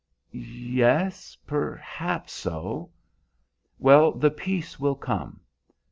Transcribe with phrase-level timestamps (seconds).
[0.31, 2.89] "Yes, perhaps so."
[3.77, 5.41] "Well, the peace will come.